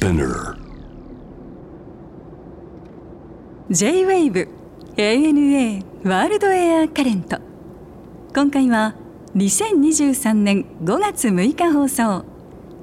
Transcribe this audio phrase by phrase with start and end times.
[0.00, 0.56] Spinner.
[3.68, 4.48] J-WAVE
[4.96, 7.36] ANA ワールドエアカレント
[8.34, 8.94] 今回は
[9.34, 12.24] 2023年5月6日放送。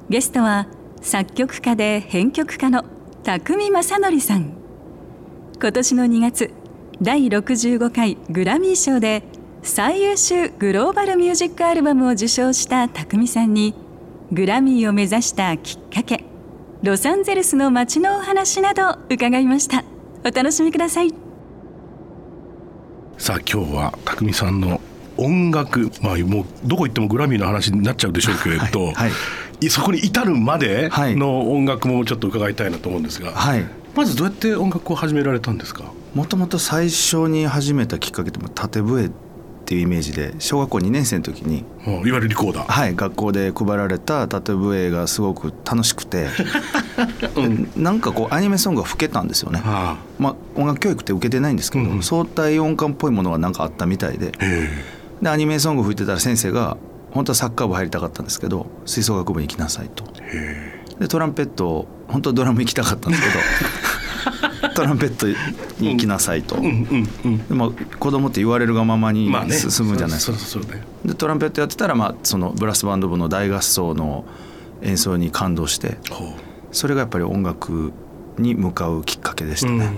[0.10, 0.68] ゲストは
[1.02, 2.86] 作曲家で編曲家の
[3.24, 4.54] 匠正則さん。
[5.60, 6.54] 今年の2月
[7.02, 9.24] 第65回グラミー賞で
[9.64, 13.74] 最優秀グローバルミュージックアルバムを受賞した匠さんに
[14.32, 16.27] グラミーを目指したきっかけ。
[16.84, 19.84] ロサンゼルスの街のお話など伺いました。
[20.24, 21.12] お楽しみください。
[23.18, 24.80] さあ今日は匠さんの
[25.18, 25.90] 音楽。
[26.04, 29.12] まあもうどこ行ってもグラミーの話になっちゃうでしょうけれど、はいはい。
[29.66, 33.66] いそこに至るまではいの音楽もちょっと伺いたいなと思うんですが、はい。
[33.96, 35.92] まずどうやって音楽を始められたんですか？
[36.14, 39.12] もともと最初に始めたきっかけって縦笛っ
[39.68, 46.28] ていうイメージで小学校2年生の時にうんいわゆるリコーダー、はい学校で配られた縦笛がすごく楽しくて、
[47.36, 49.62] でなんかこうアニメソングが吹けたんですよね。
[49.66, 54.32] あまあ、音楽教育って受けてないんですけど、うん相対音感っぽいものがなんかあったみたいで。
[55.22, 56.78] でアニメソング吹いてたら先生が
[57.12, 60.06] 本当はサッカー部入りたかったんですけど吹奏楽部に行きなさいと。
[61.00, 63.40] でトランペット本当はドラム行きたかったんですけど
[64.78, 65.28] トランペット
[65.82, 67.48] に行きなさいと、えうんうんうん。
[67.48, 70.66] でも子供って言われるがままに進むじゃないですか、
[71.04, 74.24] でトランペットやってたら、まあ、そのブラスバンド部の大合奏の
[74.84, 75.98] 演奏に感動して
[76.72, 77.92] それがやっぱり音楽
[78.38, 79.90] に向かうきっかけでしたね、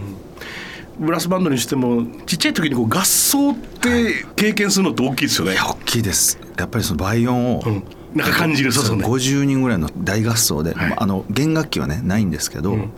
[0.97, 5.57] ブラスバンドにしてもちっちゃい時にこう合奏って経験するのって大きいですよね。
[5.57, 6.39] 大きいです。
[6.57, 7.83] やっぱりその倍音を、うん。
[8.13, 10.93] なんか感じるそうそうね50人ぐらいの大合奏で、はい。
[10.97, 12.91] あの弦楽器はねないんですけど、うん。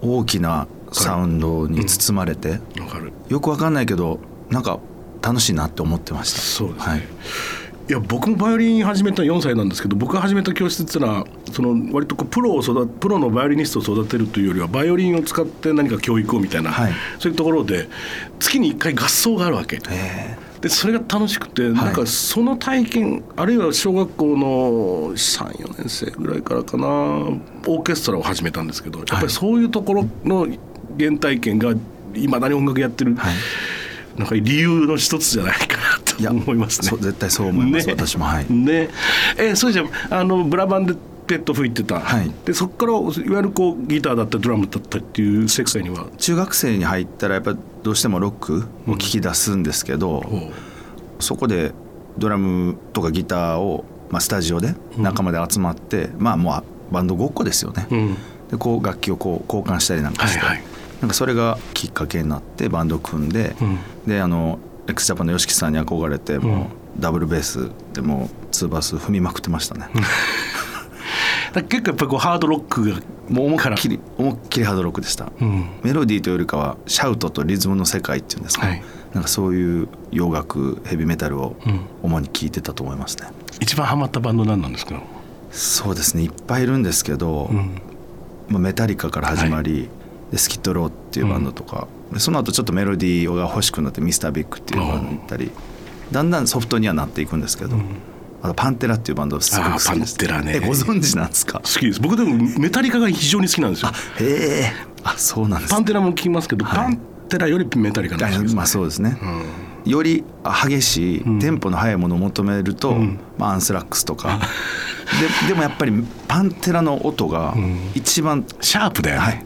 [0.00, 3.12] 大きなサウンドに包まれて、わかる。
[3.28, 4.78] よくわかんないけどなんか
[5.22, 6.38] 楽しいなって思ってました。
[6.40, 7.00] そうですね、はい。
[7.00, 16.92] い、や僕もバイオリン始めた4歳なんですけど僕が始めた教室っていうのはその割とこうプロを育プロのバイオリニストを育てるというよりはバイオリンを使って何か教育をみたいな、はい。
[17.18, 17.88] そういうところで
[18.38, 19.80] 月に1回合奏があるわけ。
[19.90, 20.44] え。
[20.64, 30.46] でそれが楽しくて、なんかその体験あるいは小学校の34年生ぐらいからかなオーケストラを始めたんですけどやっぱりそういうところの
[30.98, 31.74] 原体験が
[32.14, 33.34] いまだに音楽やってる、ーはい。
[34.16, 36.98] なんか理由の一つじゃないかなと思いますね。
[37.00, 38.46] 絶対そう思います、私もはい。
[38.48, 38.88] ね。
[39.36, 40.94] えそれじゃああのブラバンで
[41.26, 42.30] ペット吹いてた、はい。
[42.44, 46.06] でそこからいわゆるこうギターだったりドラムだったりっていう世界には？
[46.18, 50.52] 中学生に入ったらやっぱどうしてもロックを聞き出すんですけど、こ
[51.18, 51.72] そこで
[52.16, 56.56] ドラムとかギターを、まあ、スタジオで仲間で集まって、まあも
[56.90, 58.14] うバンドごっこですよね、う、うん、
[58.50, 60.64] でこう楽器をこう交換したりなんかして、はいはい
[61.00, 63.78] なんかそれがきっかけになってバンドを組んで、うん。
[64.06, 66.64] であの x ジャパンの YOSHIKI さんに憧れても
[66.98, 69.88] うダブルベースでもうツーバース踏みまくってましたね、
[71.68, 72.96] 結構やっぱりこうハードロックが
[73.28, 75.68] もう思いっきり思いっきりハードロックでした、うん。
[75.82, 78.82] メロディーというよりかはシャウトとリズムの世界っていうんですか、はい。
[79.14, 81.80] なんかそういう洋楽ヘビーメタルをうん。
[82.02, 83.28] 主に聴いてたと思いますね、
[83.60, 85.00] 一番ハマったバンド何なんですか、
[85.50, 86.24] そうですね。
[86.24, 87.80] いっぱいいるんですけど、うん。
[88.48, 89.88] まあ、メタリカから始まり、
[90.34, 95.52] でスキットローっていうバンドとか、でその後ちょっとメロディーが欲しくなってミスタービッグっていうバンドに行ったり。
[96.10, 97.76] だんだんソフトにはなっていくんですけど、
[98.42, 99.90] あとパンテラっていうバンドすごく好きです。
[99.90, 100.56] あーパンテラね。
[100.56, 101.60] えご存知なんですか？
[101.60, 102.00] 好きです。
[102.00, 103.92] 僕でもメタリカが非常に好きなんですよ。
[104.18, 104.72] へえ
[105.04, 106.76] あそうなんですパンテラも聞きますけど、はい。
[106.76, 108.54] パンテラよりメタリカの好きです、ね。
[108.56, 109.16] まあそうですね、
[109.86, 109.90] うん。
[109.90, 110.24] より
[110.68, 111.38] 激しい、ん。
[111.38, 113.18] テンポの速いものを求めると、ん。
[113.38, 114.40] まあ、アンスラックスとか。
[115.44, 115.92] ででもやっぱり
[116.26, 117.90] パンテラの音がん。
[117.94, 119.42] 一番、シャープだよね、はい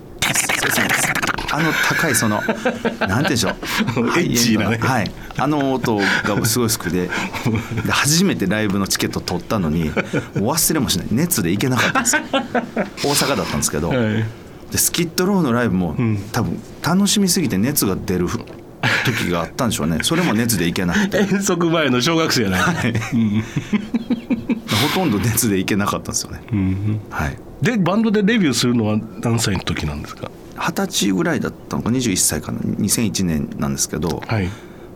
[1.50, 2.42] あの高いその
[3.00, 3.52] なんてでしょう。
[4.20, 4.78] エッチーなね。
[4.78, 5.10] はい。
[5.36, 7.08] あの音がすごい好きで
[7.84, 9.90] で初めてライブのチケット取ったのに
[10.34, 11.06] 忘れもしない。
[11.10, 12.22] 熱で行けなかったんですよ。
[12.32, 12.38] 大
[13.14, 13.98] 阪だったんですけど、はい。
[14.70, 16.18] でスキットローのライブも、ん。
[16.32, 18.28] 多分楽しみすぎて熱が出る
[19.06, 19.98] 時があったんでしょうね。
[20.02, 21.18] それも熱で行けなくて。
[21.18, 22.70] 遠足前の小学生やない、ほ
[24.94, 27.00] とんど熱で行けなかったんですよね、うん。
[27.10, 30.30] はいでバンドでデビューするのは何歳の時なんですか？
[30.56, 34.48] 二十歳ぐらいだったのか21歳かな？2001年なんですけど、はい。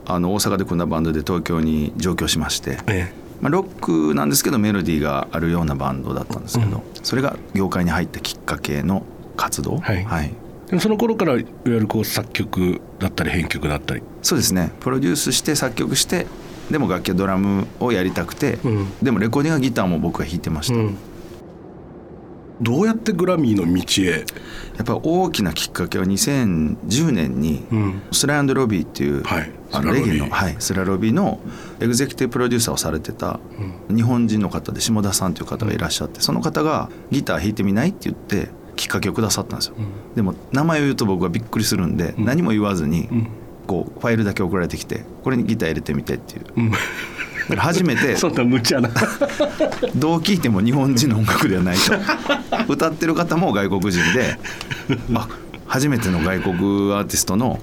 [0.07, 9.05] あの大阪で組んだバンドで東京に上京しまして、えまあ、ロックなんですけどメロディーがあるようなバンドだったんですけど、それが業界に入ったきっかけの
[9.37, 9.79] 活動？
[9.79, 10.07] はい。
[10.27, 10.31] え
[10.69, 14.03] でもその頃からいわゆるこう作曲だったり編曲だったり。
[14.23, 14.73] そうですね。
[14.81, 16.27] プロデュースして作曲して
[16.71, 18.87] でも楽器はドラムをやりたくて、うん。
[19.03, 20.97] でもレコーディングはギターも僕が弾いてました、うん
[22.63, 24.21] どうやってグラミーの道へ、
[24.77, 28.03] やっぱり大きなきっかけは2010年に、うん。
[28.13, 29.51] スライロビーっていう、はい。
[29.73, 31.41] あのレゲエの、はい、スラロビーの
[31.81, 33.41] エグゼクティブプロデューサーをされてた
[33.89, 39.75] 日本人の方で下田さんという方がいらっしゃってその方がギター弾いてみないって言ってきっかけをくださったんですよ、
[40.15, 43.09] でも名前を言うと僕はびっくりするんで、何も言わずに、
[43.67, 46.73] こうファイルだけ送られてきてこれにギター入れてみてっていう、だから
[47.57, 48.89] 初めてそんな無茶な。
[49.97, 51.93] どう聞いても日本人の音楽ではないと。
[52.73, 54.39] 歌ってる方も外国人で
[55.15, 55.29] あ
[55.67, 56.55] 初めての外国
[56.95, 57.59] アーティストの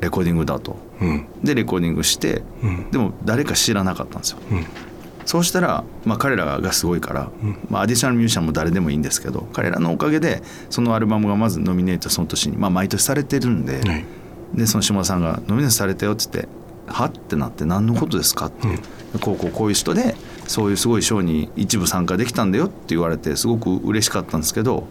[0.00, 1.26] レコーディングだと、うん。
[1.42, 2.90] でレコーディングして、うん。
[2.90, 4.38] でも誰か知らなかったんですよ。
[4.50, 4.66] うん。
[5.24, 7.30] そうしたら、まあ、彼らがすごいから、
[7.70, 14.04] まあ、アディショナルミュージシャンも誰でもいいんですけど彼らのおかげでそのアルバムがまずノミネートその年に、まあ、毎年されてるんで,、はい。
[14.54, 16.48] でその下田さんが「ノミネートされたよ」って言って
[16.92, 18.78] 「は?」ってなって「何のことですか?」っていう、
[19.20, 20.14] こうこうこういう人で
[20.46, 24.84] そういうすごい賞に一部参加できたんだよって言われてすごく嬉しかったんですけど、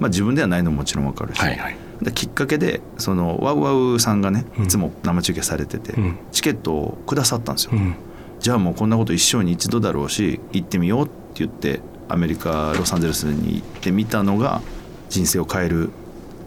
[0.00, 1.76] まあ、自分ではないのももちろん分かるし、はいはい。
[2.02, 6.16] できっかけでそのワウワウさんがねいつも生中継されてて、うん。
[6.32, 7.72] チケットをくださったんですよ。
[7.74, 7.94] うん。
[8.40, 14.60] じゃあもうこんなこと一生に一度だろうし行ってみようって言ってアメリカロサンゼルスに行ってみたのが
[15.08, 15.90] 人生を変える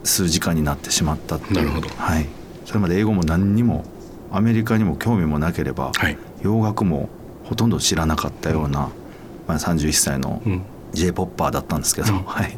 [0.04, 1.56] 数時間になってしまったっていう。
[1.56, 1.90] なるほど。
[1.98, 2.28] はい、
[2.66, 3.84] それまで英語も何にも
[4.32, 6.18] アメリカにも興味もなければ、はい。
[6.42, 7.10] 洋楽も
[7.46, 8.90] ほとんど知らなかったような、
[9.48, 10.62] まあ、31歳のうん。
[10.94, 12.24] J p o p パーだったんですけど、うん。
[12.24, 12.58] はい、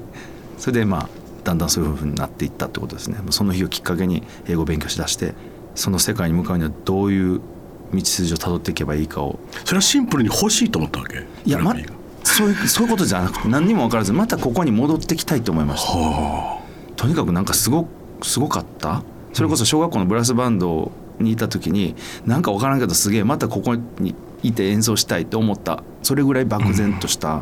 [0.58, 1.10] それでまあ
[1.44, 3.18] だんだんそういうふうになっていったってことですね。
[3.32, 5.34] その日をきっかけに英語を勉強しだして
[5.74, 7.42] その世界に向かうにはどういう
[7.92, 9.40] 道筋をたどっていけばいいかを。
[9.66, 11.26] それはシンプルに欲しいと思ったわけ？
[11.44, 11.76] いや、ま
[12.24, 15.98] そういうそういうことじゃなくて何にも分からずまたここに戻ってきたいと思いました。
[15.98, 16.62] は
[16.96, 17.88] とにかくなんかすご
[18.22, 19.02] すごかった？
[19.34, 21.96] それこそ小学校のブラスバンドにいた時に
[22.26, 25.84] なんか分からんけどすげえまたここにいて演奏したいと思った。
[26.02, 27.42] それぐらい漠然とした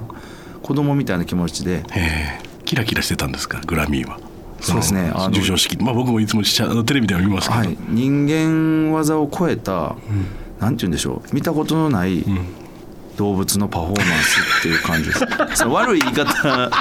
[0.64, 1.84] 子供みたいな気持ちで。
[1.90, 2.48] あへえ。
[2.66, 3.62] キラキラしてたんですか？
[3.66, 4.20] グラミーは。
[4.60, 5.10] そうですね。
[5.10, 5.78] のあの授賞式。
[5.78, 9.96] まあ僕もいつもしちゃあのテレビでは見ますけど、はい、人間技を超えた、
[10.60, 11.36] なんて言うんでしょう。
[11.36, 12.46] 見たことのないうん
[13.18, 15.26] 動物のパフォーマンスっていう感じです。
[15.58, 16.72] その悪い言い方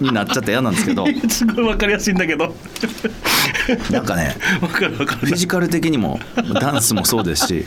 [0.00, 1.06] になっちゃって嫌なんですけど。
[1.28, 2.54] すごいわかりやすいんだけど。
[3.90, 6.20] なんかねわかるわかフィるジカル的にも
[6.60, 7.64] ダンスもそうですし、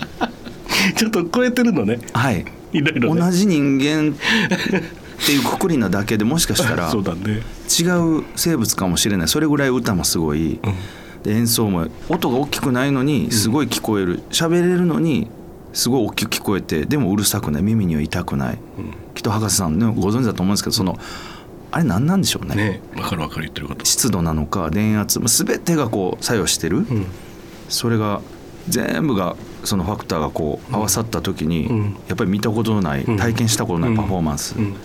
[0.95, 1.99] ちょっと超えてるのね。
[2.13, 3.21] はい、いろいろね。
[3.21, 7.41] 同じ人間っていうくくりなだけでもしかしたらそうだね。
[7.67, 7.83] 違
[8.19, 9.27] う生物かもしれない。
[9.27, 10.59] それぐらい歌もすごい、
[11.23, 14.21] で演奏も音が大きくないのにすごい聞こえる。
[14.29, 15.27] 喋れるのに
[15.75, 17.61] すごい大きく聞こえてでもうるさくない。
[17.61, 18.57] 耳には痛くない、
[19.13, 20.97] きっと博士さんねご存知だと思うんですけどその
[21.71, 22.55] あれ何なんでしょうね。
[22.55, 23.85] ねわかるわかる言ってること。
[23.85, 27.05] 湿度なのか電圧まあ全てがこう作用してる、うん。
[27.69, 28.21] それが
[28.69, 31.97] 全部がそのファクターがこう合わさった時に、うん。
[32.07, 33.17] やっぱり見たことのない、うん。
[33.17, 34.75] 体験したことないパフォーマンス、うん。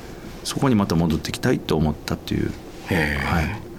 [0.42, 2.52] そこにまた戻ってきたいと思ったっていう、
[2.88, 3.69] はい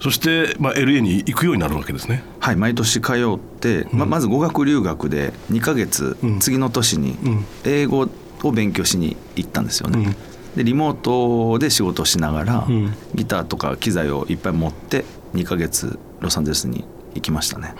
[0.00, 2.22] そして、まあ、LA に行くようになるわけですね。
[2.40, 6.38] はい、毎年通って、ままず語学留学で2ヶ月、うん。
[6.38, 7.44] 次の年にうん。
[7.64, 8.08] 英語
[8.42, 9.98] を勉強しに行ったんですよね。
[9.98, 10.56] うん。
[10.56, 12.94] でリモートで仕事をしながら、うん。
[13.14, 15.04] ギターとか機材をいっぱい持って
[15.34, 17.74] 2ヶ月ロサンゼルスに行きましたね。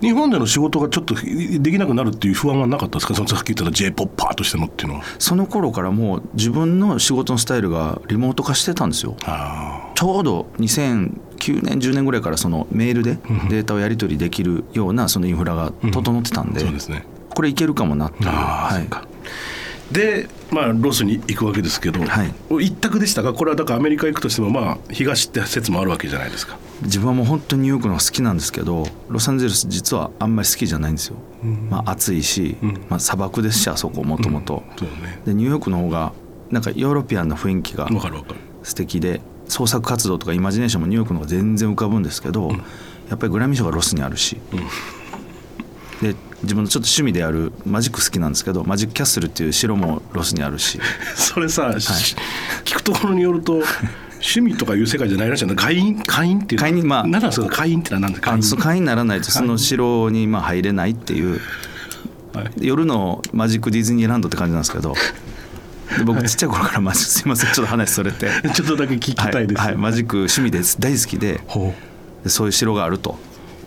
[0.00, 3.14] 日本での仕事がちょっとできなくなるっていう不安はなかったですか？
[3.14, 5.04] そのさっき言った j p o p パーとしてのっていうのは。
[5.18, 9.16] その頃からもう自分の仕事のスタイルがリモート化してたんですよ。
[9.98, 13.48] あちょうど2009年10年ぐらいからそのメールでうん。
[13.48, 16.64] データをやり取りできるようなそのインフラが整ってたんあで、
[17.30, 19.94] これいけるかもなっていう、はい。
[19.94, 22.32] で、まあ、ロスに行くわけですけど、はい。
[22.66, 23.32] 一択でしたか？
[23.32, 26.58] これはだからアメリカ行くとしてもまあ東って説もあるわけじゃないですか。
[26.82, 31.16] 自分はもう本当にニューヨークの方が好きなんですけどロサンゼルス実はあんまり好きじゃないんですよ、
[31.70, 32.86] まあ、暑いし、うん。
[32.88, 34.62] まあ、砂漠ですしあそこもともと
[35.26, 36.12] ニューヨークの方が
[36.50, 37.88] なんかヨーロピアンな雰囲気が
[38.62, 42.50] 素敵で創作活動とかイマジネーションもニューヨークの方が全然浮かぶんですけど、
[43.08, 44.38] やっぱりグラミー賞がロスにあるし、
[46.02, 50.78] で自分のちょっと趣味であるマジック好きなんですけどマジックキャッスルっていう城もロスにあるし。
[51.16, 52.14] それさ、し
[52.64, 53.62] 聞くところによると
[54.20, 55.54] 趣味とかいう世界じゃないらしいな。
[55.54, 58.84] 会員会員っていう会員まあ何なんですか会員ってのは何ですか会員。
[58.84, 61.40] ならないとその城にまあ入れないっていう。
[62.34, 62.50] はい。
[62.60, 65.00] 夜のマジックディズニーランドって感じなんですけどで
[66.04, 68.28] 僕ちっちゃい頃からマジックすいませんちょっと話それて。
[68.54, 70.78] ちょっとだけ聞きたいです、はいはいマジック趣味です。
[70.80, 71.40] 大好きで。
[71.46, 71.74] ほ
[72.24, 73.18] でそういう城があると。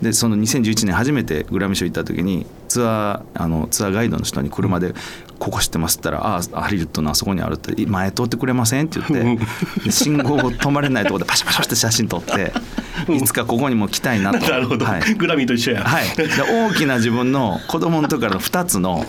[0.02, 4.94] でその2011年初めてグラミー賞行った時にツアーあのツアーガイドの人に車で
[5.38, 9.46] 「ここ知ってます?」って言ったら「ああハリウッドのあそこにある」って「前通ってくれません?」って言って。
[9.84, 12.52] で信号止まれないところでパシャパシャって写真撮って
[13.08, 14.40] いつかここにも来たいなうと。
[14.50, 15.14] なるほど、はい。
[15.14, 19.06] グラミーと一緒や、はい、で大きな自分の子供の時からの2つの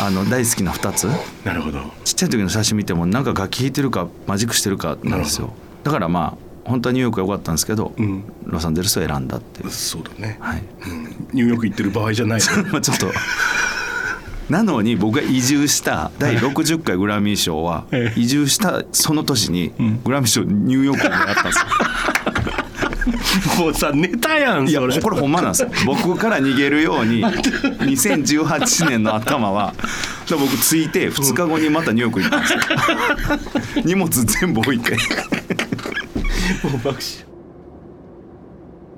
[0.00, 1.04] あの大好きな2つ。
[1.44, 1.80] なるほど。
[2.04, 5.52] ちっちゃい時の写真見てもなんか楽器弾いてるかマジックしてるかなんですよ。
[5.82, 8.24] だからまあ本当はニューヨークが良かったんですけど、うん。
[8.46, 10.62] ロサンゼルスを選んだっていう、そうだね、はい、
[11.32, 12.40] ニューヨーク行ってる場合じゃない
[12.72, 13.12] まあちょっと。
[14.48, 19.72] なのに僕が移住した第60回グラミー賞は移住したその年に
[20.04, 21.64] グラミー賞ニューヨークにやったんですよ。
[23.58, 25.70] もうさネタやんいやこれほんまなんですよ。
[25.86, 29.74] 僕から逃げるように2018年の頭は
[30.28, 32.60] で僕着いて2日後にまたニューヨーク行ったんですよ。
[33.84, 34.98] 荷物全部置いても
[36.70, 37.24] う爆笑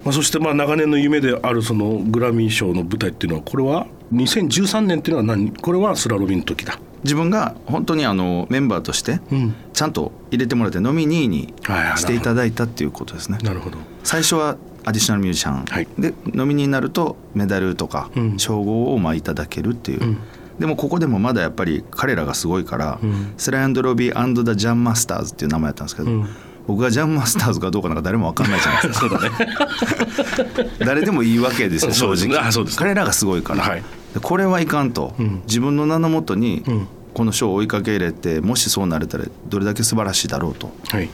[0.04, 5.50] まあ、そしてまあ長年の夢であるそのグラミー賞の舞台っていうのはこれは2013年っていうのは何？
[5.50, 6.78] これはスラロビの時だ。
[7.02, 9.54] 自分が本当にあのメンバーとしてうん。
[9.72, 11.52] ちゃんと入れてもらってノミニーに
[11.96, 13.38] していただいたっていうことですね。
[13.42, 15.88] なるほど最初はアディショナルミュージシャン、はい。
[15.98, 18.38] でノミになるとメダルとかうん。
[18.38, 20.18] 称号をまあいただけるっていう、うん。
[20.60, 23.34] でもここでもまだやっぱり彼らがすごいから、うん。
[23.36, 26.28] スライアンドロビーザ・ジャンマスターズっていう名前やったんですけど、うん。
[26.68, 32.38] 僕がジャンマスターズかどうかなんか誰も分かんないじゃないですか 誰でもいいわけですよ正直。
[32.38, 32.78] あそうです。
[32.78, 33.82] 彼らがすごいから、はい。
[34.14, 35.42] でこれはいかんと、うん。
[35.48, 36.86] 自分の名のもとにうん。
[37.12, 40.70] この賞を追いかけ入れてもしそうなれたらどれだけ素晴らしいだろうと。
[40.90, 41.08] はい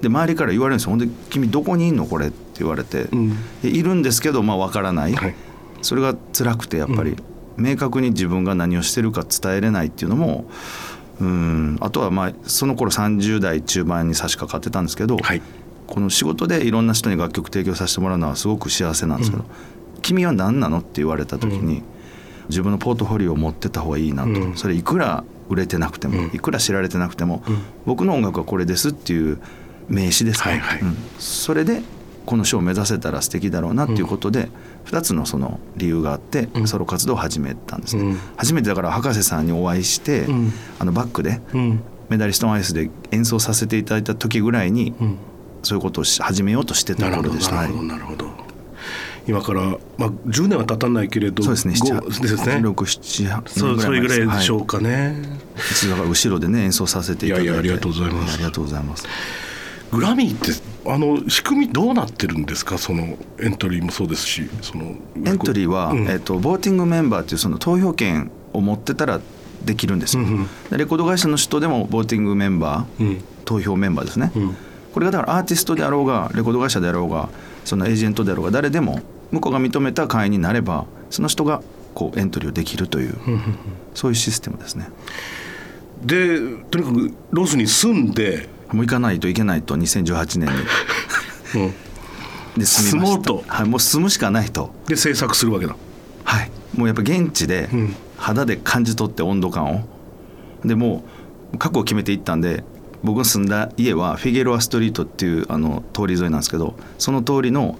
[0.00, 0.90] で周りから言われるんですよ。
[0.90, 3.30] ほんで「君どこにいんのこれ」って言われて、ん。
[3.62, 5.34] でいるんですけどまあ分からない、はい。
[5.82, 7.16] それが辛くてやっぱり、
[7.56, 10.46] 明確に自分が何をしてるか伝えれないっていうのも
[11.20, 11.78] うん。
[11.80, 15.42] あとはまあその頃30代中盤に差し掛かってたんですけど、はい。
[15.86, 19.44] この仕事でいろんな人に楽曲提供させてもらうのはすごく幸せなんですけど
[20.02, 21.82] 「君は何なの?」って言われた時に、
[22.48, 24.56] 自分のポートフォリオを持ってた方がいいなと、うん。
[24.56, 26.26] それいくら売れてなくても、うん。
[26.26, 27.58] いくら知られてなくても、うん。
[27.86, 29.38] 僕の音楽はこれですっていう
[29.88, 30.80] 名刺ですから、はいはい。
[30.80, 30.96] うん。
[31.18, 31.82] それで
[32.26, 34.48] この賞を目指せたら素敵だろうなっていうことで、
[34.86, 36.68] 2つのその理由があってうん。
[36.68, 38.18] ソロ活動を始めたんですね、うん。
[38.36, 40.52] 初めてだから博士さんにお会いして、うん。
[40.78, 41.80] あのバックでうん。
[42.08, 45.16] メダリストンアイスで演奏させていただいた時ぐらいに、うん。
[45.62, 47.56] そういうことをし始めようとしてた頃でした。
[47.56, 47.88] なるほどはい。
[47.88, 48.48] なるほど。
[49.28, 49.60] 今から、
[49.98, 52.54] まあ、10年は経たないけれどそうですね、ご7ですね。
[52.56, 55.16] 6、7そうそれぐらいでしょうかね、
[55.70, 57.50] 一度だから後ろでね演奏させていただいて。
[57.50, 58.34] いやいやありがとうございます。
[58.34, 59.06] ありがとうございます
[59.90, 60.52] グラミーって
[60.90, 62.78] あの仕組みどうなってるんですか？
[62.78, 66.08] そのエントリーもそうですしそのエントリーは、うん。
[66.08, 69.20] えっとボーティングメンバーっていうその投票権を持ってたら
[69.64, 70.46] できるんですよ、うんうん。
[70.70, 73.24] でレコード会社の人でもボーティングメンバー、うん。
[73.44, 74.56] 投票メンバーですね、うん。
[74.92, 77.28] これがだからアーティストであろうがレコード会社であろうが
[77.64, 81.62] そのエージェントであろうが誰でも向こうが認めた会員になればその人が
[81.94, 83.42] こうエントリーをできるという、うんうん。
[83.94, 84.88] そういうシステムですね。
[86.04, 86.38] で
[86.70, 90.56] とにかくロスに住んで、もう行かないといけないと2018年に。
[91.62, 92.60] うん。
[92.60, 93.16] で住みました。
[93.16, 93.44] 住もうと。
[93.46, 94.74] はい、もう住むしかないと。
[94.86, 95.76] で制作するわけだ。
[96.24, 96.50] はい。
[96.76, 97.94] もうやっぱ現地でうん。
[98.16, 99.88] 肌で感じ取って温度感を。
[100.64, 101.04] でも
[101.54, 102.64] う覚悟を決めていったんで
[103.02, 107.78] 僕が住んだ家はフィゲロアストリートっていうあの通り沿いなんですけどその通りの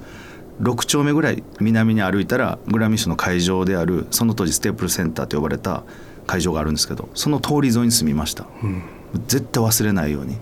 [0.62, 5.84] 6丁目ぐらい南に歩いたらグラミー賞の会場であるその当時ステープルセンターと呼ばれた
[6.26, 8.82] 会場があるんですけどその通り沿いに住みました、ん。
[9.26, 10.36] 絶対忘れないように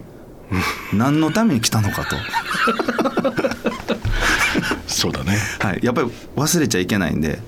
[0.92, 2.16] 何のために来たのかと、
[4.86, 5.36] そうだね。
[5.60, 7.40] はい、やっぱり忘れちゃいけないんで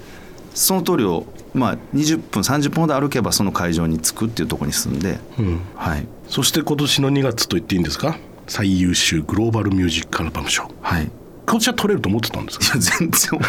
[0.54, 5.60] その通りをまあ20分30分ほど歩けばその会場に着くっていうところに住んで、うん。
[5.76, 6.06] はい。
[6.28, 8.18] そして今年の2月と言っていいんですか？
[8.46, 10.70] 最優秀グローバルミュージックアルバム賞。
[10.82, 11.04] はい。
[11.04, 11.08] い
[11.46, 12.66] 今年は取れると思ってたんですか？
[12.76, 13.40] や全然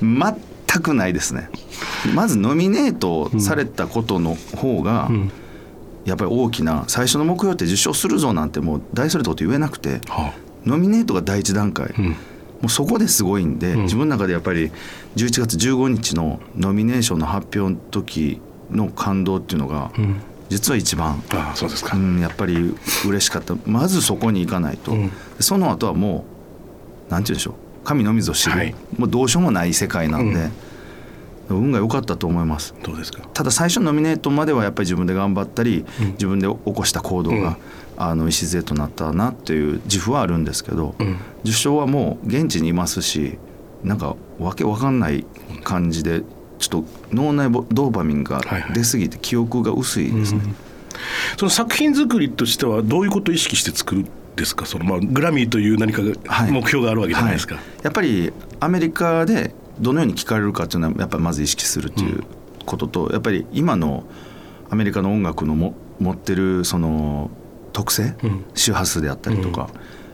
[0.68, 1.48] 全くないですね。
[2.14, 5.30] まずノミネートされたことの方が、ん
[6.08, 10.32] やっぱり大きな最初の目標って受賞するぞなんてもう大それたこと言えなくては
[10.64, 12.04] ノミネートが第一段階、うん。
[12.08, 12.14] も
[12.64, 13.82] うそこですごいんで、うん。
[13.82, 14.70] 自分の中でやっぱり
[15.16, 20.20] 11月15日のノミネーションの発表の時の感動っていうのが、うん。
[20.48, 22.74] 実は一番、ああそうですか、うん、やっぱり
[23.06, 23.54] 嬉しかった。
[23.66, 25.12] まずそこに行かないと、うん。
[25.40, 26.24] その後はも
[27.08, 27.54] うなんて言うんでしょう。
[27.84, 28.74] 神のみぞ知る、はい。
[28.96, 30.50] もうどうしようもない世界なんで、
[31.54, 32.74] 運が良かったと思います。
[32.82, 33.22] どうですか？
[33.34, 36.06] ただ最初のノミネートまではやっぱり自分で頑張ったり、うん。
[36.12, 37.56] 自分で起こした行動が、うん。
[38.00, 41.16] あの礎となったなっていう自負はあるんですけど、うん。
[41.44, 43.38] 受賞はもう現地にいますし
[43.82, 45.24] なんかわけわかんない
[45.64, 46.22] 感じで
[46.58, 48.72] ちょっと脳内ボドーパミンがはいはい。
[48.72, 50.42] 出過ぎて記憶が薄いですね。
[51.36, 54.66] その作品作りとしてはどういうことを意識して作るんですか？
[54.66, 57.64] その、まあ、グラミーという何か目標があるわけじゃないですか、はい。
[57.82, 62.24] やっぱりアメリカでどのように聞かれるかっていうのはやっぱりまず意識するという
[62.66, 64.04] ことと、やっぱり今の
[64.70, 67.30] アメリカの音楽のも持ってるその
[67.72, 68.44] 特性、うん。
[68.54, 69.70] 周波数であったりとか、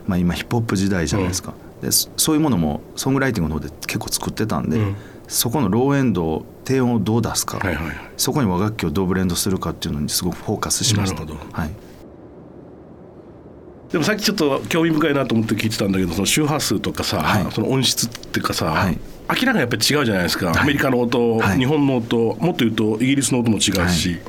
[0.07, 4.95] まあ、今ヒップホップ時代じゃないですか、でそそういうものもソングライティングの方で結構作ってたんで、うん。
[5.27, 7.95] そこのローエンド低音をどう出すか、はいはいはい。
[8.15, 11.21] そこに和楽器をどうブレンドするかっていうのにすごくフォーカスしました。
[11.21, 11.51] なるほど。
[11.51, 11.71] はい。
[13.91, 17.51] でもさっきちょっと興味深いなと思って聞いてたんだけどその周波数とかさ、はい。
[17.51, 22.17] その音質っていうかさ、はい明らかにやっぱり違うじゃないですか、はい、アメリカの音、はい、日本の音。
[22.17, 24.19] もっと言うとイギリスの音も違うし、はい、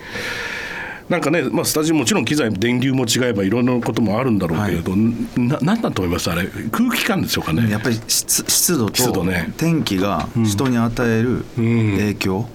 [1.09, 6.31] なんかね、まあ、スタジオもちろん機材電流も違えばいろんなこともあるんだろうけれど、はい、ななんだと思います？
[6.31, 7.71] あれ空気感でしょうかね。
[7.71, 9.25] やっぱり湿湿度と
[9.59, 12.47] 天気が人に与える影響、うん、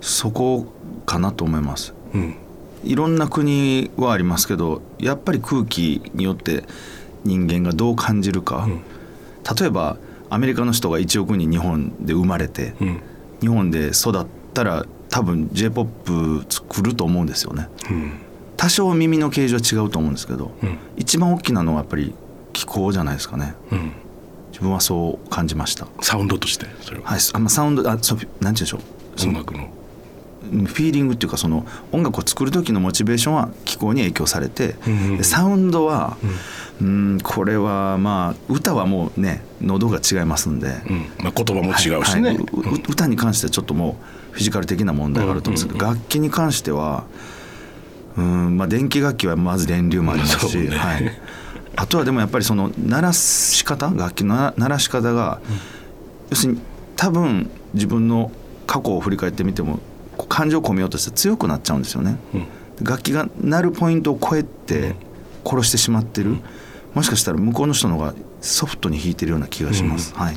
[0.00, 0.66] そこ
[1.06, 2.36] かなと思います、うん、
[2.82, 6.64] いろんな国はありますけどやっぱり空気によって
[7.24, 8.82] 人間がどう感じるか、うん、
[9.58, 9.96] 例えば
[10.30, 13.00] アメリカの人が1億人日本で生まれて、うん、
[13.40, 18.12] 日本で育ったら多分 j p o p 作ると思うんですよね、うん、
[18.56, 22.14] 多少耳の形状は違うと思うんですけど、うん、一番大きなのはやっぱり
[22.52, 23.54] 気候じゃないですかね、
[24.50, 25.86] 自分はそう感じました。
[26.00, 27.04] サウンドとしてそれは。
[27.04, 29.28] はいあ、まあ、サウンドあそうなんて言うんでしょう。
[29.28, 29.68] 音楽の
[30.46, 36.16] フィーリングっていうかその音楽を作る時のモチベーションは気候に影響されて、うんうん、サウンドは、
[36.80, 37.18] うん。
[37.22, 41.06] これはまあ歌はもうね喉が違いますんで、うん。
[41.18, 42.36] まあ、言葉も違うしね、はいはい、
[42.88, 43.96] 歌に関してはちょっとも
[44.32, 47.04] うフィジカル的な問題があると思うんですけど、楽器に関しては
[48.16, 51.10] うんまあ電気楽器はまず電流もありますし、ね、はい、
[51.76, 55.56] あとはでもやっぱりその鳴らし方楽器の鳴らし方が、うん、
[56.30, 56.60] 要するに
[56.96, 58.30] 多分自分の
[58.66, 59.78] 過去を振り返ってみても
[60.24, 62.46] 感情を込めようとして強くなっちゃうんですよね、うん、
[62.82, 64.94] 楽器が鳴るポイントを超えて
[65.44, 66.36] 殺してしまってる、
[66.94, 70.36] もしかしたら向こうの人の方がソフトに弾いてるような気がします、はい、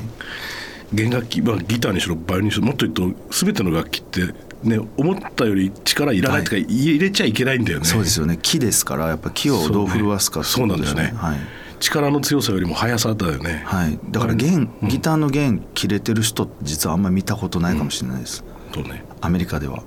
[0.92, 7.86] 弦楽器、まあ、ギターにしろバイオリンにしろもっと言うと全ての楽器ってね、思ったより力いらないとか、はい、入れちゃいけないんだよね。
[7.86, 8.38] そうですよね。
[8.42, 11.38] 木ですからやっぱ木をどう震わすかそう、ね,、なんですね、はい、
[11.80, 19.04] 力の強さよりも速さだよね、はい、だから弦、ギターの弦切れてる人実はあんまり見たことないかもしれないです、うん、ね。
[19.20, 19.82] アメリカでは、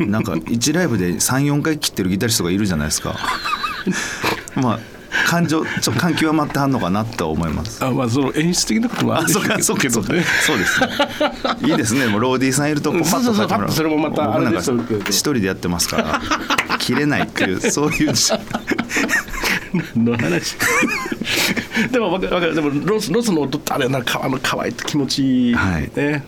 [0.00, 3.16] うん、なんか1ライブで34回切ってるギタリストがいるじゃないですか。
[4.56, 4.78] まあ
[5.26, 7.84] 感情ちょ感極まってはんのかなと思います。
[7.84, 9.26] あまあその演出的なこともある。
[9.26, 10.80] でしょうけどそうそうそうです
[11.66, 12.06] いいですね。
[12.06, 14.72] もうローディーさんいるとパッとパッとそれもまたあれです
[15.08, 16.20] 一人でやってますから。
[16.78, 18.12] 切れないっていう そういう。
[19.96, 20.56] の話？
[21.90, 22.54] でも分かる。
[22.54, 26.24] でもロスロスの音ってあれな川の乾いて気持ちいい、はい、ね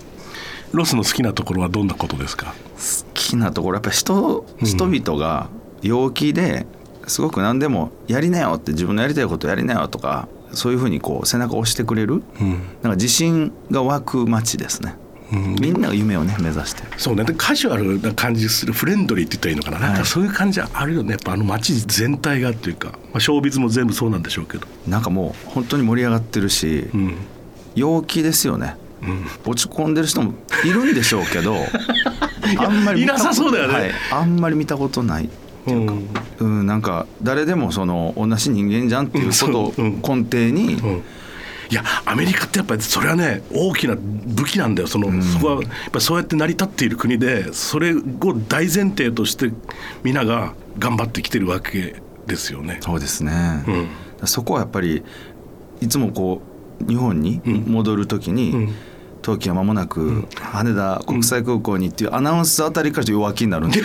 [0.74, 2.54] ロスの好きなところはどんなことですか？
[2.74, 5.48] 好きなところやっぱり人人々が
[5.82, 6.66] 陽気で
[7.06, 14.94] すごく何でもやりなよって自分のやりたいことやりなよとかそういうふうにこう背中を押してくれる、うん、なんか自信が湧く街ですね。
[15.32, 16.82] うん、みんなが夢をね目指して。
[16.96, 17.24] そうね。
[17.36, 21.12] カジュアルな感じするフレンドリーって言ったらいいのかな、はい、なんかそういう感じあるよね。
[21.12, 24.66] やっぱあの街全体がっていうか、まあ、ショービズも全部そうなんでしょうけど。
[24.86, 27.16] なんかもう本当に盛り上がってるし、うん、
[27.74, 28.76] 陽気ですよね
[29.44, 31.56] 落ち込んでる人もいるんでしょうけど
[32.58, 33.06] あんまりい。
[33.06, 35.28] なさそうだよね、はい、あんまり見たことないっ
[35.64, 35.94] ていうか、
[36.40, 41.02] うん、うん、なんか誰でもその同じ人間じゃんっていうことを根底に、うん、
[41.70, 44.88] いやアメリカってやっぱりそれはね大きな武器なんだよ。
[44.88, 48.00] その、そこはやっぱそうやって成り立っている国でそれを
[48.48, 49.50] 大前提として
[50.02, 52.78] 皆が頑張ってきてるわけですよね。
[52.80, 53.32] そうですね、
[54.24, 55.02] そこはやっぱり
[55.80, 56.42] いつもこ
[56.82, 58.68] う日本に戻る時に、
[59.24, 63.80] 当機は間もなく羽田国際空港にっていうアナウンスあたりから弱気になるんで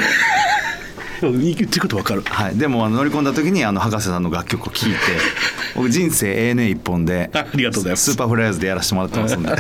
[1.22, 4.98] 言ってることわかる、はい、でも乗り込んだ時にあの博士さんの楽曲を聴いて
[5.76, 8.12] 僕人生 ANA 一本でありがとうございます。
[8.12, 9.56] スーパーフライヤーズでやらせてもらってますんで、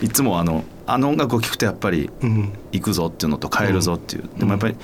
[0.00, 2.10] いつもあのあの音楽を聴くとやっぱり
[2.72, 4.76] 行くぞっていうのと帰るぞっていう、でもやっぱり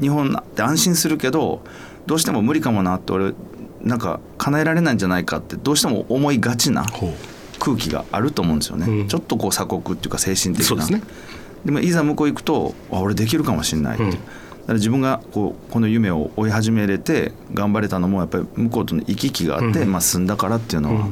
[0.00, 1.62] 日本って安心するけど
[2.06, 3.34] どうしても無理かもなって俺
[3.82, 6.86] なんか叶えられないんじゃないかってどうしても思いがちな
[7.66, 10.86] 空気があると思うんですよね、うん、ちょっとこう鎖国っていうか精神的な。
[10.86, 10.94] で、
[11.64, 14.04] ね,、もいざ向こう行くとあ俺できるかもしれないって。
[14.04, 14.24] いう、うん、だか
[14.68, 21.08] ら自分がこうこの夢を追い始めれて頑張れたのもやっぱり向こうとの行き来があって、うん、まあ、住んだからっていうのは、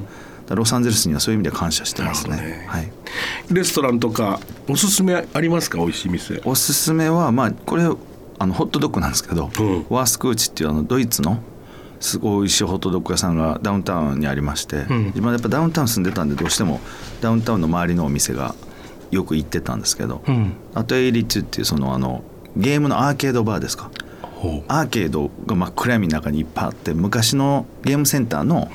[0.54, 2.92] ロサンゼルスにはそういう意味で感謝してますね、ね、はい、
[3.50, 4.38] レストランとか
[4.68, 5.78] おすすめありますか？
[5.78, 6.40] 美味しい店。
[6.44, 7.84] おすすめはまあこれ
[8.38, 9.44] あのホットドッグなんですけど、
[9.88, 11.42] ワースクーチっていうあのドイツの
[12.04, 16.80] すごい美味しいホットドッグ屋さんがダウンタウンにありまして、うん、自分はやっぱダウンタウン住んでたんでどうしても
[17.22, 18.54] ダウンタウンの周りのお店が
[19.10, 22.22] よく行ってたんですけど、うん、アトエイリッツっていうそのあの
[22.56, 23.90] ゲームのアーケードバーですか？
[24.68, 28.70] アーケードが真っ暗闇の中にいっぱいあって昔のゲームセンターの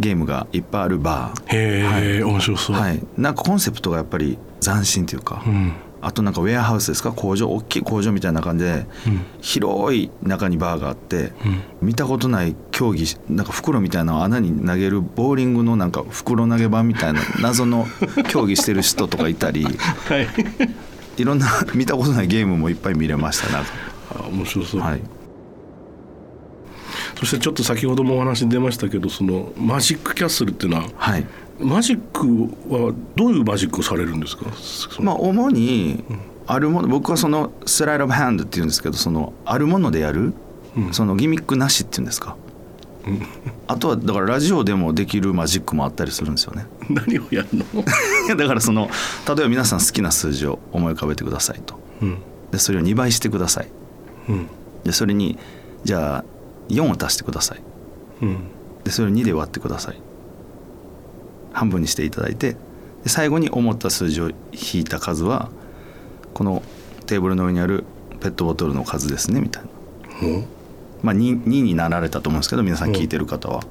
[0.00, 7.12] ゲームがいっぱいあるバー、へえ、はい、面白そう、はい、なんかコンセプトがやっぱり斬新というか、うん、あとなんかウェアハウスですか？
[7.12, 7.48] 工場？
[7.48, 11.32] 大きい工場みたいな感じで、うん、広い中にバーがあって、
[11.80, 17.86] うん、見たことない競技なんか袋みたいな穴に投げるボーリングのなんか袋投げ版みたいな 謎の
[18.28, 20.28] 競技してる人とかいたり、はい、
[21.16, 25.00] いろんな見たことないゲームもいっぱい見れましたなあ面白そう、はい、
[27.18, 31.26] そしてちょっと先ほどもお話出ましたけどそのマジックキャッスルっていうのは、はい、
[31.62, 32.26] マジック
[32.74, 34.46] はどういうマジックをされるんですか？
[35.00, 36.02] まあ主に
[36.46, 40.34] あるもの僕はそのスライド・オブ・ハンドっていうんですけどそのあるものでやる、
[40.92, 42.36] そのギミックなしっていうんですか、
[43.68, 46.66] あとはだからラジオでもできるマジックもあったりするんですよね。
[46.90, 47.84] 何をやるの？
[48.36, 48.88] だからその
[49.26, 51.78] 例えば皆さん好きな数字を思い浮かべてくださいと。
[52.02, 52.18] うん。
[52.50, 53.68] でそれを2倍してください。
[54.28, 54.46] うん。
[54.84, 55.38] でそれに
[55.84, 56.24] じゃあ
[56.68, 57.62] 4を足してください。
[58.22, 58.36] うん。
[58.84, 60.00] でそれを2で割ってください
[61.52, 62.56] 半分にしていただいて
[63.02, 65.50] で最後に思った数字を引いた数は
[66.34, 66.62] この
[67.06, 67.84] テーブルの上にある
[68.20, 69.68] ペットボトルの数ですねみたいな、
[71.02, 73.62] まあ、2, 2になられたと思うんですけど皆さん聞いてる方は、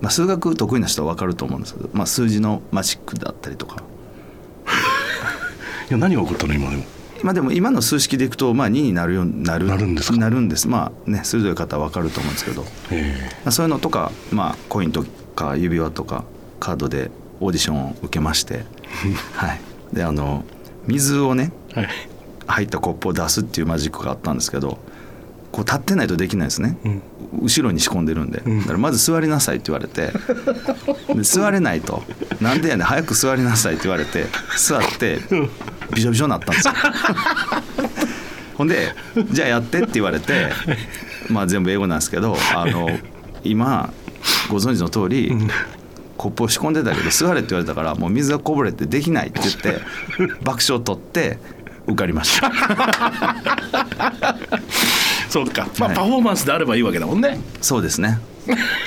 [0.00, 3.82] まあ、数学得意な人は分かると思うんですけど、まあ、数字のマジックだったりとか。
[5.88, 6.82] いや何が起こったの今でも？
[7.22, 10.18] まあでも今の数式でいくとまあ2になるようになるなるんですか？
[10.18, 10.68] なるんです。
[10.68, 13.14] まあね鋭い方は分かると思うんですけど、まえ。
[13.44, 15.04] あ、そういうのとか、まあ、コインと
[15.36, 16.24] か指輪とか
[16.58, 18.64] カードでオーディションを受けまして
[19.34, 19.60] はい。
[19.92, 20.44] であの
[20.86, 21.88] 水をねえはい。
[22.48, 24.78] 入ったコップを出すっていうマジックがあったんですけど
[25.52, 27.02] こう立ってないとできないですね、うん。
[27.42, 28.60] 後ろに仕込んでるんで、ん。
[28.60, 30.12] だからまず座りなさいって言われて
[31.14, 32.02] で座れないと
[32.40, 32.86] 「なんでやねん。
[32.86, 35.20] 早く座りなさい」って言われて座って
[35.94, 36.74] びしょびしょになったんですよ。
[38.54, 38.94] ほんで
[39.32, 40.50] 「じゃあやって」って言われて
[41.28, 42.88] まあ全部英語なんですけどあの
[43.42, 43.92] 今
[44.50, 45.32] ご存知の通り、
[46.26, 49.80] コップを仕込んでたけど座れって言われたからもう水がこぼれてできないって言って
[50.42, 51.38] 爆笑を取って
[51.86, 52.50] 受かりました。
[55.30, 55.68] そうか。
[55.78, 55.96] まあ、はい。
[55.96, 57.38] パフォーマンスであればいいわけだもんね。
[57.60, 58.18] そうですね。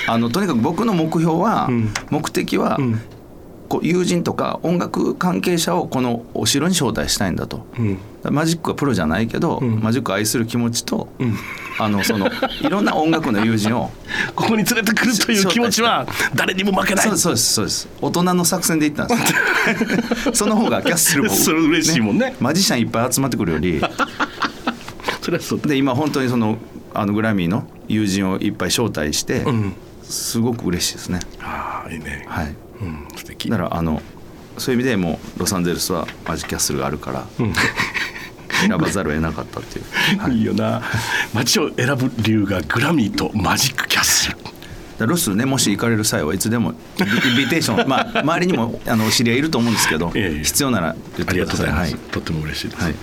[0.06, 1.88] あのとにかく僕の目標は、ん。
[2.10, 9.80] 目的は、う友人とか音楽関係者をこのお城に招待したいんだと、うんマジックはプロじゃないけど、ん。
[9.80, 11.34] マジックを愛する気持ちと、ん。
[11.78, 12.28] あのその
[12.60, 13.90] いろんな音楽の友人を
[14.36, 17.04] ここに連れてくるという気持ちは誰にも負けない。
[17.04, 17.88] そうですそうですそうです。
[18.02, 20.34] 大人の作戦で行ったんですよ。
[20.34, 22.36] その方がキャッスルもそれ嬉しいもんね。
[22.40, 23.80] マジシャンいっぱい集まってくるより。
[25.22, 25.68] それはそうだ。
[25.68, 26.58] で今本当にその
[26.92, 29.74] あのグラミーの友人をいっぱい招待して、ん。
[30.02, 31.20] すごく嬉しいですね。
[31.40, 32.26] ああいいね。
[32.28, 32.54] はい。
[32.82, 33.48] うん素敵。
[33.48, 34.02] だからあの
[34.58, 37.26] そういう意味でもうロサンゼルスはマジキャッスルがあるから、
[38.60, 40.82] 選ばざるを得なかったっていう、は いいいよな。
[41.34, 44.36] 街を選ぶ理由がグラミーとマジックキャッスル。
[45.00, 50.44] だロスねもし行かれる際はいつでもインビテーション まあ周りにもあのお知り合いいると思うんですけど、 ええ。
[50.44, 51.46] 必要なら言っありてください。
[51.46, 52.00] がとうございます、はい。
[52.12, 52.94] とっても嬉しいです、はい。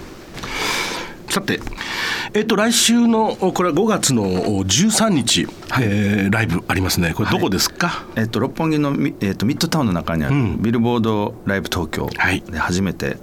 [1.30, 1.60] さて
[2.34, 4.24] えっと来週のこれは5月の
[4.64, 5.48] 13日、
[5.80, 7.14] えーライブありますね。
[7.16, 10.62] これどこですか、えっと、六本木のミ,、えっと、ミッドタウンの中にあるうん。
[10.62, 12.44] ビルボードライブ東京はい。
[12.50, 13.18] で初めて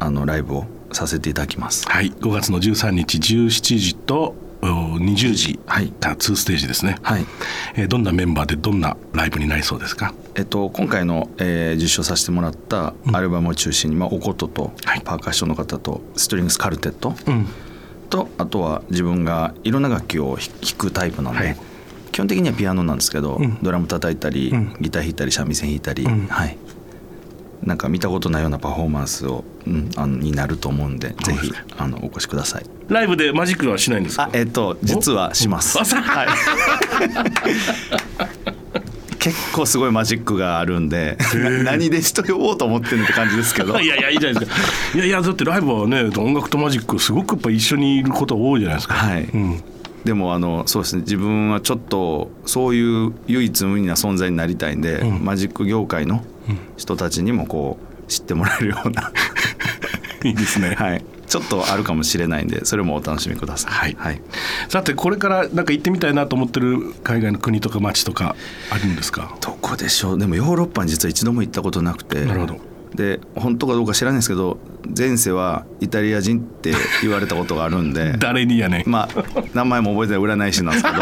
[0.00, 1.86] あのライブをさせていただきます。
[1.88, 2.10] はい。
[2.12, 5.92] 5月の13日17時とお20時、はい。
[6.00, 7.26] 2ステージですね、はい。
[7.74, 10.14] えーどんなメンバーでどんなライブになりそうですか？
[10.36, 15.02] えっと、今回の、えー受賞させてもらったアルバムを中心に、まあ、おこととはい。
[15.04, 17.46] パーカッションの方とストリングスカルテットうん。
[18.08, 21.56] とあとは自分がいろんな楽器を弾弾くタイプなんで、はい。
[22.12, 23.58] 基本的にはピアノなんですけど、ん。
[23.60, 24.76] ドラム叩いたり、うん。
[24.80, 26.26] ギター弾いたり三味線弾いたり、うん。
[26.28, 26.56] はい
[27.62, 32.66] なんか見たことないようなパフォーマンスを、うん、あのになると思うんでぜひあのお越しください。
[32.88, 34.24] ライブでマジックはしないんですか？
[34.24, 35.78] あえっと実はします。
[35.78, 36.28] はい。
[39.18, 43.80] 結構すごいマジックがあるんでな何で人呼ぼうと思ってんのって感じですけど。
[43.80, 44.58] いやいやいいじゃないですか。
[44.96, 48.94] いやいやだってライブはね音楽とマジックすごくやっぱ一緒にいることが多いじゃないですか。
[48.94, 49.22] はい。
[49.22, 49.62] うん、
[50.04, 51.02] でもあのそうですね。
[51.02, 55.24] 自分はちょっとそういう唯一無二な存在になりたいんで、うん。
[55.24, 56.22] マジック業界の
[56.76, 59.12] 人たちにもこう知ってもらえるような、
[60.24, 63.72] いいですね、はい、ちょっとあるかもしれないんでそれもお楽しみください。
[63.72, 63.96] はい。
[63.98, 64.20] はい、
[64.68, 68.36] さてこれからなんか行ってみたいなと思ってる海外の国とか街とか
[68.70, 69.34] あるんですか？
[69.40, 70.18] どこでしょう？
[70.18, 72.24] でもヨーロッパに実は一度も行ったことなくて。
[72.24, 72.60] なるほど。
[72.94, 74.56] で本当かどうか知らないんですけど
[74.96, 78.14] 前世はイタリア人って言われたことがあるんで。
[78.20, 80.98] 誰にやねん、まあ名前も覚えてない占い師なんですけど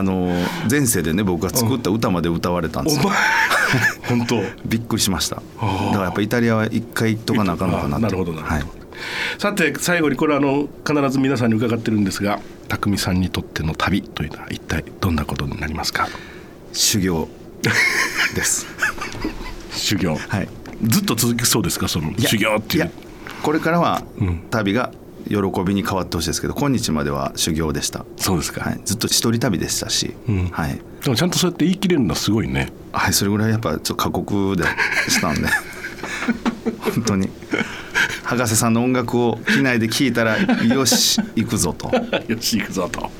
[0.00, 0.34] あの
[0.70, 3.02] 前世でね僕が作った歌まで歌われたんですよ。
[3.04, 3.18] お前
[4.18, 4.42] 本当。
[4.66, 5.36] びっくりしました。
[5.36, 5.92] だー。
[5.92, 8.06] からやっぱイタリアは一回行っとかなあかんのかなって。
[8.06, 8.38] なるほどな。
[8.38, 8.64] るほど、はい、
[9.38, 16.08] さて最後にこれあの必ず皆さんに伺ってるんですが匠さんにとっての旅というのは一体どんなことになりますか？
[16.72, 17.28] 修行。
[18.34, 18.66] です。
[19.72, 20.48] 修行、はい。
[20.82, 21.88] ずっと続きそうですか？
[21.88, 22.84] その修行っていう。
[22.84, 22.90] や
[23.42, 24.42] これからはうん。
[24.50, 24.90] 旅が
[25.28, 30.46] 喜びに変わってほしいですけど今日までは修行でした、そうですか、はい、ずっと一人旅でしたし、うん。
[30.48, 32.72] はい、でもちゃんとそうやって言い切れるのはすごいね。
[32.92, 34.64] はい、それぐらいやっぱちょっと過酷で
[35.08, 35.48] したんで。
[36.78, 37.28] 本当に。
[38.24, 41.90] 博士さんの音楽を機内で聴いたらよし行くぞと。
[42.28, 43.10] よし行くぞと。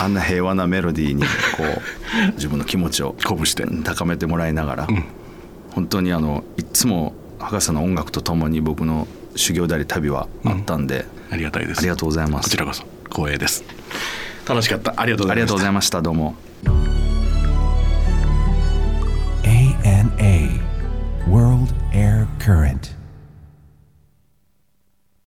[0.00, 1.28] あんな平和なメロディーにこ
[1.62, 3.64] う自分の気持ちを鼓舞して。
[3.84, 5.04] 高めてもらいながら、うん、
[5.70, 9.06] 本当にあのいつも博士さんの音楽とともに僕の
[9.38, 11.78] 修行であり旅はあったんで、うん、ありがたいです。
[11.78, 12.44] ありがとうございます。
[12.44, 13.64] こちらこそ光栄です。
[14.46, 14.94] 楽しかった。
[14.96, 15.34] ありがとうございました。
[15.34, 16.02] ありがとうございました。
[16.02, 16.34] どうも。
[19.44, 20.60] ANA
[21.28, 22.97] World Air Current.